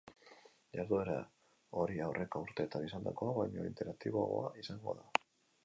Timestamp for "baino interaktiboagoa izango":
3.41-4.97